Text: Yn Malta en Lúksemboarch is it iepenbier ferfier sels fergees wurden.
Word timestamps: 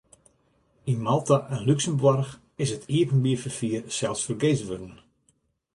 Yn 0.91 0.99
Malta 1.07 1.37
en 1.53 1.61
Lúksemboarch 1.67 2.31
is 2.63 2.71
it 2.75 2.85
iepenbier 2.95 3.39
ferfier 3.43 3.81
sels 3.97 4.21
fergees 4.25 4.61
wurden. 4.67 4.93